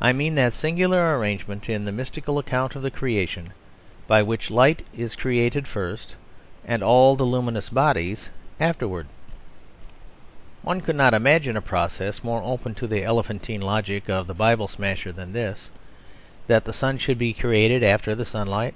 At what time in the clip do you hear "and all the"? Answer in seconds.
6.66-7.22